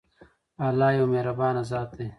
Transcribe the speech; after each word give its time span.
الله 0.67 0.89
يو 0.97 1.05
مهربان 1.13 1.55
ذات 1.69 1.89
دی. 1.97 2.07